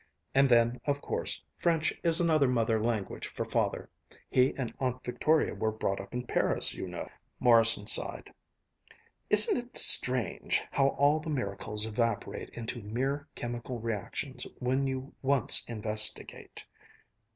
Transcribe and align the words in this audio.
And 0.33 0.49
then, 0.49 0.81
of 0.85 0.99
course, 0.99 1.43
French 1.57 1.93
is 2.03 2.19
another 2.19 2.47
mother 2.47 2.83
language 2.83 3.27
for 3.27 3.45
Father. 3.45 3.87
He 4.31 4.55
and 4.57 4.73
Aunt 4.79 5.03
Victoria 5.03 5.53
were 5.53 5.71
brought 5.71 6.01
up 6.01 6.11
in 6.11 6.25
Paris, 6.25 6.73
you 6.73 6.87
know." 6.87 7.07
Morrison 7.39 7.85
sighed. 7.85 8.33
"Isn't 9.29 9.57
it 9.57 9.77
strange 9.77 10.63
how 10.71 10.87
all 10.87 11.19
the 11.19 11.29
miracles 11.29 11.85
evaporate 11.85 12.49
into 12.49 12.81
mere 12.81 13.27
chemical 13.35 13.77
reactions 13.79 14.47
when 14.57 14.87
you 14.87 15.13
once 15.21 15.63
investigate! 15.67 16.65